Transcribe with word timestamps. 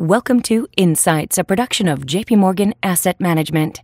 Welcome 0.00 0.42
to 0.42 0.68
Insights, 0.76 1.38
a 1.38 1.42
production 1.44 1.88
of 1.88 2.06
JP 2.06 2.38
Morgan 2.38 2.72
Asset 2.84 3.18
Management. 3.18 3.82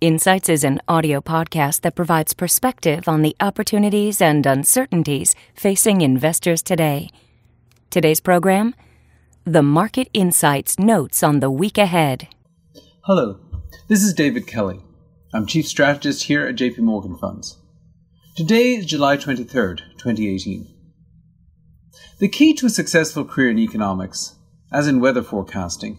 Insights 0.00 0.48
is 0.48 0.64
an 0.64 0.80
audio 0.88 1.20
podcast 1.20 1.82
that 1.82 1.94
provides 1.94 2.32
perspective 2.32 3.06
on 3.06 3.20
the 3.20 3.36
opportunities 3.38 4.22
and 4.22 4.46
uncertainties 4.46 5.34
facing 5.54 6.00
investors 6.00 6.62
today. 6.62 7.10
Today's 7.90 8.18
program 8.18 8.74
The 9.44 9.62
Market 9.62 10.08
Insights 10.14 10.78
Notes 10.78 11.22
on 11.22 11.40
the 11.40 11.50
Week 11.50 11.76
Ahead. 11.76 12.28
Hello, 13.02 13.38
this 13.88 14.02
is 14.02 14.14
David 14.14 14.46
Kelly. 14.46 14.80
I'm 15.34 15.44
Chief 15.44 15.68
Strategist 15.68 16.22
here 16.22 16.46
at 16.46 16.56
JP 16.56 16.78
Morgan 16.78 17.18
Funds. 17.18 17.58
Today 18.38 18.76
is 18.76 18.86
July 18.86 19.18
23rd, 19.18 19.80
2018. 19.98 20.66
The 22.20 22.28
key 22.28 22.54
to 22.54 22.64
a 22.64 22.70
successful 22.70 23.26
career 23.26 23.50
in 23.50 23.58
economics 23.58 24.35
as 24.72 24.86
in 24.86 25.00
weather 25.00 25.22
forecasting, 25.22 25.98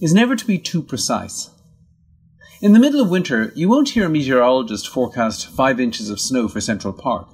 is 0.00 0.14
never 0.14 0.36
to 0.36 0.46
be 0.46 0.58
too 0.58 0.82
precise. 0.82 1.50
In 2.60 2.72
the 2.72 2.78
middle 2.78 3.00
of 3.00 3.10
winter, 3.10 3.52
you 3.54 3.68
won't 3.68 3.90
hear 3.90 4.06
a 4.06 4.10
meteorologist 4.10 4.88
forecast 4.88 5.46
five 5.46 5.80
inches 5.80 6.10
of 6.10 6.20
snow 6.20 6.46
for 6.46 6.60
Central 6.60 6.92
Park. 6.92 7.28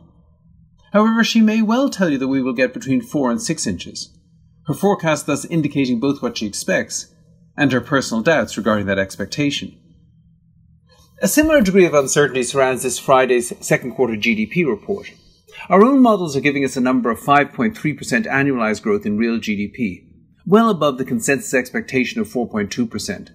However, 0.92 1.24
she 1.24 1.40
may 1.40 1.62
well 1.62 1.90
tell 1.90 2.08
you 2.08 2.18
that 2.18 2.28
we 2.28 2.40
will 2.40 2.52
get 2.52 2.72
between 2.72 3.02
four 3.02 3.30
and 3.30 3.42
six 3.42 3.66
inches, 3.66 4.16
her 4.66 4.74
forecast 4.74 5.26
thus 5.26 5.44
indicating 5.44 6.00
both 6.00 6.22
what 6.22 6.38
she 6.38 6.46
expects 6.46 7.12
and 7.56 7.72
her 7.72 7.80
personal 7.80 8.22
doubts 8.22 8.56
regarding 8.56 8.86
that 8.86 8.98
expectation. 8.98 9.76
A 11.22 11.28
similar 11.28 11.60
degree 11.62 11.86
of 11.86 11.94
uncertainty 11.94 12.42
surrounds 12.42 12.82
this 12.82 12.98
Friday's 12.98 13.52
second 13.60 13.94
quarter 13.94 14.14
GDP 14.14 14.66
report. 14.66 15.10
Our 15.68 15.82
own 15.82 16.00
models 16.00 16.36
are 16.36 16.40
giving 16.40 16.64
us 16.64 16.76
a 16.76 16.80
number 16.80 17.10
of 17.10 17.18
5.3% 17.18 17.74
annualized 18.26 18.82
growth 18.82 19.06
in 19.06 19.16
real 19.16 19.38
GDP, 19.38 20.05
well 20.46 20.70
above 20.70 20.96
the 20.96 21.04
consensus 21.04 21.52
expectation 21.52 22.20
of 22.20 22.28
4.2%. 22.28 23.30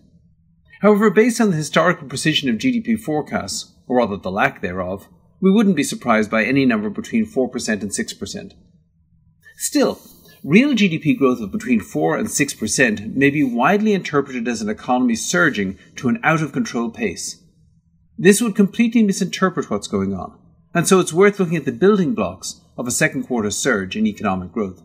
However, 0.82 1.10
based 1.10 1.42
on 1.42 1.52
the 1.52 1.58
historical 1.58 2.08
precision 2.08 2.50
of 2.50 2.56
GDP 2.56 3.00
forecasts, 3.00 3.74
or 3.88 3.98
rather 3.98 4.18
the 4.18 4.32
lack 4.32 4.62
thereof, 4.62 5.08
we 5.42 5.52
wouldn't 5.52 5.76
be 5.76 5.84
surprised 5.84 6.32
by 6.32 6.44
any 6.44 6.66
number 6.66 6.90
between 6.90 7.26
4% 7.26 7.82
and 7.82 7.92
6%. 7.92 8.54
Still, 9.58 10.00
real 10.44 10.74
GDP 10.74 11.18
growth 11.18 11.42
of 11.42 11.52
between 11.52 11.82
4 11.82 12.18
and 12.18 12.28
6% 12.28 13.14
may 13.14 13.30
be 13.30 13.44
widely 13.44 13.94
interpreted 13.94 14.48
as 14.48 14.62
an 14.62 14.70
economy 14.70 15.16
surging 15.16 15.78
to 15.98 16.08
an 16.08 16.20
out 16.24 16.42
of 16.42 16.54
control 16.54 16.90
pace. 16.90 17.44
This 18.18 18.42
would 18.42 18.56
completely 18.56 19.04
misinterpret 19.04 19.70
what's 19.70 19.88
going 19.88 20.14
on, 20.14 20.40
and 20.74 20.88
so 20.88 21.00
it's 21.00 21.14
worth 21.14 21.40
looking 21.40 21.58
at 21.58 21.66
the 21.66 21.72
building 21.72 22.14
blocks 22.14 22.62
of 22.78 22.88
a 22.88 22.92
second 22.92 23.24
quarter 23.24 23.52
surge 23.52 23.96
in 23.96 24.08
economic 24.08 24.52
growth. 24.52 24.82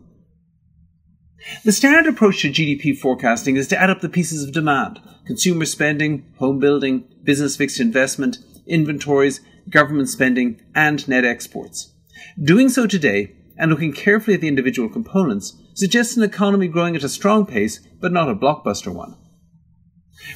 The 1.63 1.71
standard 1.71 2.11
approach 2.11 2.41
to 2.41 2.49
GDP 2.49 2.97
forecasting 2.97 3.57
is 3.57 3.67
to 3.67 3.79
add 3.79 3.89
up 3.89 4.01
the 4.01 4.09
pieces 4.09 4.43
of 4.43 4.53
demand 4.53 4.99
consumer 5.25 5.65
spending, 5.65 6.25
home 6.39 6.57
building, 6.57 7.03
business 7.23 7.57
fixed 7.57 7.81
investment, 7.81 8.37
inventories, 8.65 9.41
government 9.69 10.07
spending, 10.07 10.61
and 10.73 11.07
net 11.07 11.25
exports. 11.25 11.93
Doing 12.41 12.69
so 12.69 12.87
today, 12.87 13.35
and 13.57 13.69
looking 13.69 13.91
carefully 13.91 14.35
at 14.35 14.41
the 14.41 14.47
individual 14.47 14.87
components, 14.87 15.53
suggests 15.73 16.15
an 16.15 16.23
economy 16.23 16.67
growing 16.67 16.95
at 16.95 17.03
a 17.03 17.09
strong 17.09 17.45
pace, 17.45 17.81
but 17.99 18.13
not 18.13 18.29
a 18.29 18.35
blockbuster 18.35 18.93
one. 18.93 19.17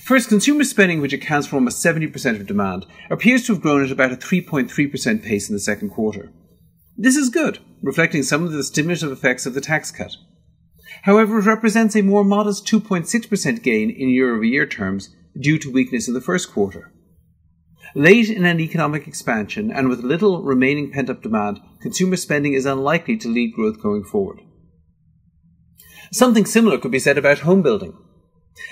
First, 0.02 0.30
consumer 0.30 0.64
spending, 0.64 1.02
which 1.02 1.14
accounts 1.14 1.48
for 1.48 1.56
almost 1.56 1.84
70% 1.84 2.40
of 2.40 2.46
demand, 2.46 2.86
appears 3.10 3.46
to 3.46 3.54
have 3.54 3.62
grown 3.62 3.84
at 3.84 3.92
about 3.92 4.12
a 4.12 4.18
3.3% 4.18 5.24
pace 5.24 5.50
in 5.50 5.56
the 5.56 5.60
second 5.60 5.90
quarter. 5.90 6.32
This 6.98 7.16
is 7.16 7.30
good, 7.30 7.60
reflecting 7.82 8.24
some 8.24 8.44
of 8.44 8.52
the 8.52 8.64
stimulative 8.64 9.12
effects 9.12 9.46
of 9.46 9.54
the 9.54 9.62
tax 9.62 9.90
cut. 9.90 10.18
However, 11.04 11.40
it 11.40 11.46
represents 11.46 11.96
a 11.96 12.02
more 12.02 12.24
modest 12.24 12.68
2.6% 12.68 13.64
gain 13.64 13.90
in 13.90 14.10
year 14.10 14.34
over 14.34 14.44
year 14.44 14.66
terms 14.66 15.16
due 15.40 15.58
to 15.60 15.72
weakness 15.72 16.08
in 16.08 16.14
the 16.14 16.22
first 16.22 16.52
quarter. 16.52 16.92
Late 17.94 18.30
in 18.30 18.46
an 18.46 18.60
economic 18.60 19.08
expansion 19.08 19.72
and 19.72 19.90
with 19.90 20.04
little 20.04 20.44
remaining 20.44 20.92
pent 20.92 21.10
up 21.10 21.22
demand, 21.22 21.60
consumer 21.82 22.16
spending 22.16 22.54
is 22.54 22.66
unlikely 22.66 23.18
to 23.18 23.28
lead 23.28 23.54
growth 23.54 23.82
going 23.82 24.04
forward. 24.04 24.40
Something 26.14 26.46
similar 26.46 26.78
could 26.78 26.92
be 26.92 27.00
said 27.00 27.18
about 27.18 27.40
home 27.40 27.62
building. 27.62 27.98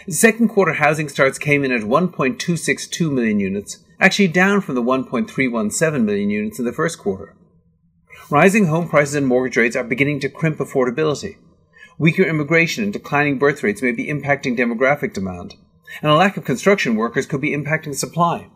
Second 0.07 0.49
quarter 0.49 0.73
housing 0.73 1.09
starts 1.09 1.37
came 1.37 1.63
in 1.63 1.71
at 1.71 1.81
1.262 1.81 3.11
million 3.11 3.39
units, 3.39 3.83
actually 3.99 4.27
down 4.27 4.61
from 4.61 4.75
the 4.75 4.83
1.317 4.83 6.03
million 6.03 6.29
units 6.29 6.59
in 6.59 6.65
the 6.65 6.73
first 6.73 6.99
quarter. 6.99 7.35
Rising 8.29 8.67
home 8.67 8.87
prices 8.87 9.15
and 9.15 9.27
mortgage 9.27 9.57
rates 9.57 9.75
are 9.75 9.83
beginning 9.83 10.19
to 10.21 10.29
crimp 10.29 10.57
affordability. 10.59 11.37
Weaker 11.99 12.23
immigration 12.23 12.85
and 12.85 12.93
declining 12.93 13.37
birth 13.37 13.61
rates 13.61 13.81
may 13.81 13.91
be 13.91 14.07
impacting 14.07 14.57
demographic 14.57 15.13
demand, 15.13 15.55
and 16.01 16.09
a 16.09 16.15
lack 16.15 16.37
of 16.37 16.45
construction 16.45 16.95
workers 16.95 17.25
could 17.25 17.41
be 17.41 17.51
impacting 17.51 17.93
supply. 17.93 18.47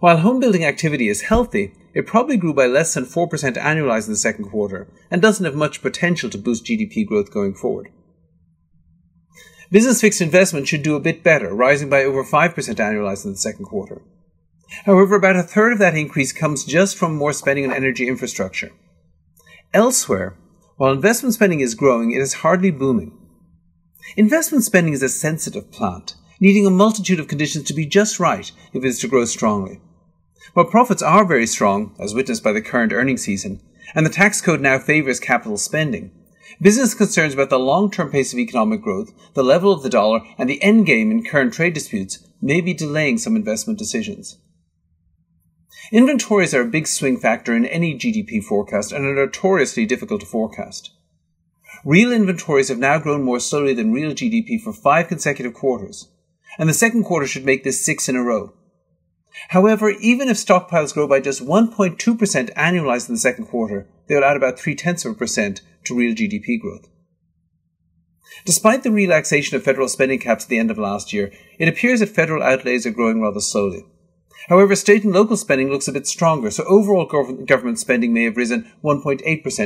While 0.00 0.18
home 0.18 0.40
building 0.40 0.64
activity 0.64 1.08
is 1.08 1.22
healthy, 1.22 1.74
it 1.92 2.06
probably 2.06 2.38
grew 2.38 2.54
by 2.54 2.66
less 2.66 2.94
than 2.94 3.04
4% 3.04 3.28
annualized 3.58 4.06
in 4.06 4.12
the 4.12 4.16
second 4.16 4.46
quarter 4.46 4.88
and 5.10 5.20
doesn't 5.20 5.44
have 5.44 5.54
much 5.54 5.82
potential 5.82 6.30
to 6.30 6.38
boost 6.38 6.64
GDP 6.64 7.04
growth 7.06 7.30
going 7.30 7.54
forward. 7.54 7.90
Business 9.70 10.00
fixed 10.00 10.22
investment 10.22 10.66
should 10.66 10.82
do 10.82 10.96
a 10.96 11.00
bit 11.00 11.22
better, 11.22 11.54
rising 11.54 11.90
by 11.90 12.04
over 12.04 12.24
5% 12.24 12.54
annualized 12.54 13.26
in 13.26 13.32
the 13.32 13.36
second 13.36 13.66
quarter. 13.66 14.00
However, 14.86 15.16
about 15.16 15.36
a 15.36 15.42
third 15.42 15.74
of 15.74 15.78
that 15.80 15.96
increase 15.96 16.32
comes 16.32 16.64
just 16.64 16.96
from 16.96 17.16
more 17.16 17.34
spending 17.34 17.66
on 17.66 17.72
energy 17.72 18.08
infrastructure. 18.08 18.70
Elsewhere, 19.74 20.36
while 20.80 20.92
investment 20.92 21.34
spending 21.34 21.60
is 21.60 21.74
growing, 21.74 22.10
it 22.10 22.22
is 22.22 22.40
hardly 22.40 22.70
booming. 22.70 23.12
Investment 24.16 24.64
spending 24.64 24.94
is 24.94 25.02
a 25.02 25.10
sensitive 25.10 25.70
plant, 25.70 26.14
needing 26.40 26.64
a 26.64 26.70
multitude 26.70 27.20
of 27.20 27.28
conditions 27.28 27.66
to 27.66 27.74
be 27.74 27.84
just 27.84 28.18
right 28.18 28.50
if 28.72 28.82
it 28.82 28.88
is 28.88 28.98
to 28.98 29.06
grow 29.06 29.26
strongly. 29.26 29.78
While 30.54 30.64
profits 30.64 31.02
are 31.02 31.26
very 31.26 31.46
strong, 31.46 31.94
as 32.00 32.14
witnessed 32.14 32.42
by 32.42 32.52
the 32.52 32.62
current 32.62 32.94
earnings 32.94 33.20
season, 33.20 33.60
and 33.94 34.06
the 34.06 34.10
tax 34.10 34.40
code 34.40 34.62
now 34.62 34.78
favors 34.78 35.20
capital 35.20 35.58
spending, 35.58 36.12
business 36.62 36.94
concerns 36.94 37.34
about 37.34 37.50
the 37.50 37.58
long-term 37.58 38.10
pace 38.10 38.32
of 38.32 38.38
economic 38.38 38.80
growth, 38.80 39.12
the 39.34 39.44
level 39.44 39.72
of 39.74 39.82
the 39.82 39.90
dollar, 39.90 40.22
and 40.38 40.48
the 40.48 40.62
end 40.62 40.86
game 40.86 41.10
in 41.10 41.22
current 41.22 41.52
trade 41.52 41.74
disputes 41.74 42.26
may 42.40 42.62
be 42.62 42.72
delaying 42.72 43.18
some 43.18 43.36
investment 43.36 43.78
decisions. 43.78 44.38
Inventories 45.92 46.54
are 46.54 46.62
a 46.62 46.66
big 46.66 46.86
swing 46.86 47.18
factor 47.18 47.56
in 47.56 47.66
any 47.66 47.98
GDP 47.98 48.42
forecast 48.42 48.92
and 48.92 49.04
are 49.04 49.14
notoriously 49.14 49.86
difficult 49.86 50.20
to 50.20 50.26
forecast. 50.26 50.92
Real 51.84 52.12
inventories 52.12 52.68
have 52.68 52.78
now 52.78 52.98
grown 52.98 53.22
more 53.22 53.40
slowly 53.40 53.74
than 53.74 53.92
real 53.92 54.12
GDP 54.12 54.60
for 54.60 54.72
five 54.72 55.08
consecutive 55.08 55.54
quarters, 55.54 56.08
and 56.58 56.68
the 56.68 56.74
second 56.74 57.04
quarter 57.04 57.26
should 57.26 57.44
make 57.44 57.64
this 57.64 57.84
six 57.84 58.08
in 58.08 58.16
a 58.16 58.22
row. 58.22 58.52
However, 59.48 59.90
even 59.90 60.28
if 60.28 60.36
stockpiles 60.36 60.92
grow 60.92 61.06
by 61.08 61.20
just 61.20 61.44
1.2% 61.44 62.54
annualized 62.54 63.08
in 63.08 63.14
the 63.14 63.20
second 63.20 63.46
quarter, 63.46 63.88
they 64.06 64.14
will 64.14 64.24
add 64.24 64.36
about 64.36 64.58
three 64.58 64.74
tenths 64.74 65.04
of 65.04 65.12
a 65.12 65.14
percent 65.14 65.60
to 65.84 65.96
real 65.96 66.14
GDP 66.14 66.60
growth. 66.60 66.88
Despite 68.44 68.82
the 68.82 68.90
relaxation 68.90 69.56
of 69.56 69.62
federal 69.62 69.88
spending 69.88 70.18
caps 70.18 70.44
at 70.44 70.50
the 70.50 70.58
end 70.58 70.70
of 70.70 70.78
last 70.78 71.12
year, 71.12 71.32
it 71.58 71.68
appears 71.68 72.00
that 72.00 72.10
federal 72.10 72.42
outlays 72.42 72.86
are 72.86 72.90
growing 72.90 73.20
rather 73.20 73.40
slowly. 73.40 73.84
However, 74.48 74.74
state 74.74 75.04
and 75.04 75.12
local 75.12 75.36
spending 75.36 75.70
looks 75.70 75.86
a 75.88 75.92
bit 75.92 76.06
stronger, 76.06 76.50
so 76.50 76.64
overall 76.64 77.04
government 77.04 77.78
spending 77.78 78.12
may 78.12 78.24
have 78.24 78.36
risen 78.36 78.72
1.8% 78.82 79.22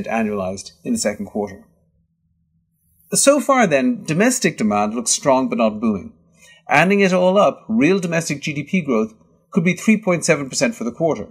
annualized 0.07 0.73
in 0.83 0.93
the 0.93 0.99
second 0.99 1.27
quarter. 1.27 1.65
So 3.13 3.41
far, 3.41 3.67
then, 3.67 4.05
domestic 4.05 4.57
demand 4.57 4.95
looks 4.95 5.13
strong 5.13 5.49
but 5.49 5.59
not 5.59 5.81
booming. 5.81 6.13
Adding 6.69 7.01
it 7.01 7.13
all 7.13 7.39
up, 7.39 7.65
real 7.69 8.01
domestic 8.01 8.41
GDP 8.41 8.85
growth 8.85 9.15
could 9.51 9.65
be 9.65 9.75
3.7% 9.75 10.75
for 10.75 10.85
the 10.85 10.93
quarter. 10.93 11.29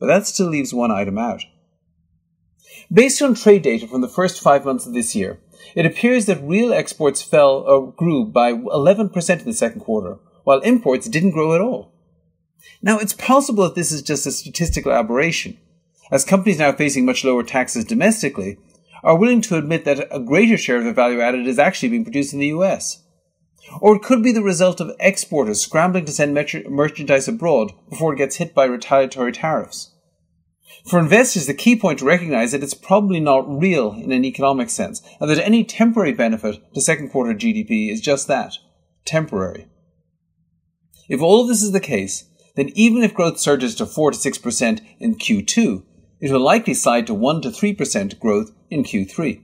But 0.00 0.06
that 0.06 0.26
still 0.26 0.46
leaves 0.48 0.72
one 0.72 0.90
item 0.90 1.18
out. 1.18 1.42
Based 2.90 3.20
on 3.20 3.34
trade 3.34 3.62
data 3.62 3.86
from 3.86 4.00
the 4.00 4.08
first 4.08 4.40
five 4.40 4.64
months 4.64 4.86
of 4.86 4.94
this 4.94 5.14
year, 5.14 5.40
it 5.74 5.84
appears 5.84 6.26
that 6.26 6.42
real 6.42 6.72
exports 6.72 7.20
fell 7.20 7.64
or 7.66 7.92
grew 7.92 8.24
by 8.24 8.52
11% 8.52 9.30
in 9.30 9.44
the 9.44 9.52
second 9.52 9.80
quarter, 9.80 10.18
while 10.44 10.60
imports 10.60 11.08
didn't 11.08 11.32
grow 11.32 11.54
at 11.54 11.60
all. 11.60 11.92
Now, 12.82 12.98
it's 12.98 13.12
possible 13.12 13.64
that 13.64 13.74
this 13.74 13.92
is 13.92 14.02
just 14.02 14.26
a 14.26 14.30
statistical 14.30 14.92
aberration, 14.92 15.58
as 16.10 16.24
companies 16.24 16.58
now 16.58 16.72
facing 16.72 17.04
much 17.04 17.24
lower 17.24 17.42
taxes 17.42 17.84
domestically 17.84 18.58
are 19.02 19.16
willing 19.16 19.40
to 19.42 19.56
admit 19.56 19.84
that 19.84 20.08
a 20.10 20.20
greater 20.20 20.56
share 20.56 20.78
of 20.78 20.84
the 20.84 20.92
value 20.92 21.20
added 21.20 21.46
is 21.46 21.58
actually 21.58 21.90
being 21.90 22.04
produced 22.04 22.32
in 22.32 22.40
the 22.40 22.48
US. 22.48 23.02
Or 23.80 23.96
it 23.96 24.02
could 24.02 24.22
be 24.22 24.32
the 24.32 24.42
result 24.42 24.80
of 24.80 24.92
exporters 24.98 25.60
scrambling 25.60 26.04
to 26.06 26.12
send 26.12 26.34
merchandise 26.34 27.28
abroad 27.28 27.72
before 27.90 28.14
it 28.14 28.18
gets 28.18 28.36
hit 28.36 28.54
by 28.54 28.64
retaliatory 28.64 29.32
tariffs. 29.32 29.92
For 30.86 30.98
investors, 30.98 31.46
the 31.46 31.54
key 31.54 31.76
point 31.76 31.98
to 31.98 32.04
recognize 32.04 32.52
that 32.52 32.62
it's 32.62 32.74
probably 32.74 33.20
not 33.20 33.48
real 33.48 33.92
in 33.92 34.12
an 34.12 34.24
economic 34.24 34.70
sense, 34.70 35.02
and 35.20 35.28
that 35.28 35.44
any 35.44 35.64
temporary 35.64 36.12
benefit 36.12 36.62
to 36.74 36.80
second 36.80 37.10
quarter 37.10 37.34
GDP 37.34 37.90
is 37.90 38.00
just 38.00 38.26
that 38.28 38.54
temporary. 39.04 39.68
If 41.08 41.20
all 41.20 41.42
of 41.42 41.48
this 41.48 41.62
is 41.62 41.72
the 41.72 41.80
case, 41.80 42.27
then 42.58 42.70
even 42.74 43.02
if 43.02 43.14
growth 43.14 43.38
surges 43.38 43.74
to 43.76 43.86
4 43.86 44.12
to 44.12 44.18
6% 44.18 44.80
in 44.98 45.14
Q2, 45.14 45.82
it 46.20 46.32
will 46.32 46.40
likely 46.40 46.74
slide 46.74 47.06
to 47.06 47.14
1 47.14 47.42
to 47.42 47.50
3% 47.50 48.18
growth 48.18 48.52
in 48.70 48.82
Q3. 48.82 49.42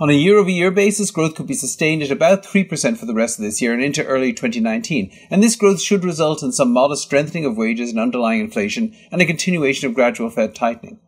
On 0.00 0.08
a 0.08 0.14
year 0.14 0.38
over 0.38 0.48
year 0.48 0.70
basis, 0.70 1.10
growth 1.10 1.34
could 1.34 1.46
be 1.46 1.52
sustained 1.52 2.02
at 2.02 2.10
about 2.10 2.42
3% 2.42 2.96
for 2.96 3.04
the 3.04 3.12
rest 3.12 3.38
of 3.38 3.44
this 3.44 3.60
year 3.60 3.74
and 3.74 3.82
into 3.82 4.02
early 4.06 4.32
2019, 4.32 5.12
and 5.28 5.42
this 5.42 5.56
growth 5.56 5.78
should 5.78 6.04
result 6.04 6.42
in 6.42 6.52
some 6.52 6.72
modest 6.72 7.02
strengthening 7.02 7.44
of 7.44 7.58
wages 7.58 7.90
and 7.90 8.00
underlying 8.00 8.40
inflation 8.40 8.96
and 9.12 9.20
a 9.20 9.26
continuation 9.26 9.86
of 9.86 9.94
gradual 9.94 10.30
Fed 10.30 10.54
tightening. 10.54 10.98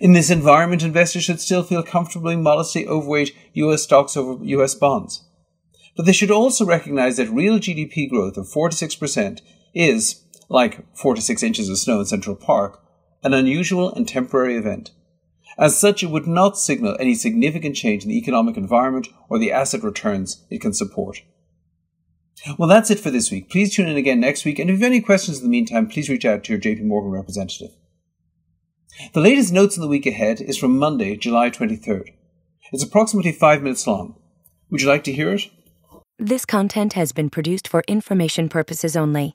In 0.00 0.14
this 0.14 0.30
environment, 0.30 0.82
investors 0.82 1.22
should 1.22 1.40
still 1.40 1.62
feel 1.62 1.84
comfortably 1.84 2.34
modestly 2.34 2.88
overweight 2.88 3.36
US 3.52 3.84
stocks 3.84 4.16
over 4.16 4.44
US 4.44 4.74
bonds. 4.74 5.22
But 5.96 6.04
they 6.04 6.12
should 6.12 6.32
also 6.32 6.64
recognize 6.64 7.18
that 7.18 7.30
real 7.30 7.58
GDP 7.58 8.08
growth 8.10 8.36
of 8.36 8.48
4 8.48 8.70
to 8.70 8.88
6% 8.88 9.40
is, 9.74 10.24
like 10.48 10.84
4 10.96 11.14
to 11.14 11.20
6 11.20 11.42
inches 11.42 11.68
of 11.68 11.78
snow 11.78 12.00
in 12.00 12.06
Central 12.06 12.36
Park, 12.36 12.82
an 13.22 13.34
unusual 13.34 13.92
and 13.92 14.06
temporary 14.06 14.56
event. 14.56 14.92
As 15.58 15.78
such, 15.78 16.02
it 16.02 16.10
would 16.10 16.26
not 16.26 16.56
signal 16.56 16.96
any 17.00 17.14
significant 17.14 17.74
change 17.74 18.04
in 18.04 18.10
the 18.10 18.18
economic 18.18 18.56
environment 18.56 19.08
or 19.28 19.38
the 19.38 19.50
asset 19.50 19.82
returns 19.82 20.46
it 20.50 20.60
can 20.60 20.72
support. 20.72 21.22
Well, 22.56 22.68
that's 22.68 22.90
it 22.90 23.00
for 23.00 23.10
this 23.10 23.32
week. 23.32 23.50
Please 23.50 23.74
tune 23.74 23.88
in 23.88 23.96
again 23.96 24.20
next 24.20 24.44
week, 24.44 24.60
and 24.60 24.70
if 24.70 24.78
you 24.78 24.84
have 24.84 24.92
any 24.92 25.00
questions 25.00 25.38
in 25.38 25.44
the 25.44 25.50
meantime, 25.50 25.88
please 25.88 26.08
reach 26.08 26.24
out 26.24 26.44
to 26.44 26.52
your 26.52 26.60
JP 26.60 26.84
Morgan 26.84 27.10
representative. 27.10 27.70
The 29.12 29.20
latest 29.20 29.52
notes 29.52 29.76
in 29.76 29.82
the 29.82 29.88
week 29.88 30.06
ahead 30.06 30.40
is 30.40 30.56
from 30.56 30.78
Monday, 30.78 31.16
July 31.16 31.50
23rd. 31.50 32.10
It's 32.72 32.84
approximately 32.84 33.32
five 33.32 33.62
minutes 33.62 33.86
long. 33.86 34.16
Would 34.70 34.82
you 34.82 34.88
like 34.88 35.04
to 35.04 35.12
hear 35.12 35.32
it? 35.32 35.50
This 36.18 36.44
content 36.44 36.92
has 36.92 37.12
been 37.12 37.30
produced 37.30 37.66
for 37.66 37.84
information 37.88 38.48
purposes 38.48 38.96
only 38.96 39.34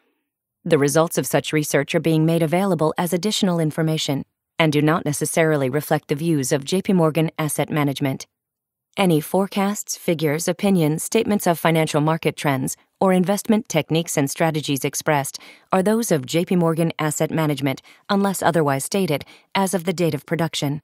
The 0.63 0.77
results 0.77 1.17
of 1.17 1.25
such 1.25 1.53
research 1.53 1.95
are 1.95 1.99
being 1.99 2.23
made 2.23 2.43
available 2.43 2.93
as 2.95 3.13
additional 3.13 3.59
information 3.59 4.25
and 4.59 4.71
do 4.71 4.79
not 4.79 5.05
necessarily 5.05 5.71
reflect 5.71 6.07
the 6.07 6.13
views 6.13 6.51
of 6.51 6.65
JP 6.65 6.93
Morgan 6.93 7.31
Asset 7.39 7.71
Management. 7.71 8.27
Any 8.95 9.21
forecasts, 9.21 9.97
figures, 9.97 10.47
opinions, 10.47 11.01
statements 11.01 11.47
of 11.47 11.57
financial 11.57 11.99
market 11.99 12.35
trends, 12.35 12.77
or 12.99 13.11
investment 13.11 13.69
techniques 13.69 14.17
and 14.17 14.29
strategies 14.29 14.85
expressed 14.85 15.39
are 15.71 15.81
those 15.81 16.11
of 16.11 16.27
JP 16.27 16.57
Morgan 16.59 16.91
Asset 16.99 17.31
Management 17.31 17.81
unless 18.07 18.43
otherwise 18.43 18.85
stated 18.85 19.25
as 19.55 19.73
of 19.73 19.85
the 19.85 19.93
date 19.93 20.13
of 20.13 20.27
production. 20.27 20.83